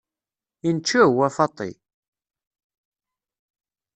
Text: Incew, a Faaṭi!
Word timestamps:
Incew, 0.69 1.09
a 1.27 1.29
Faaṭi! 1.35 1.69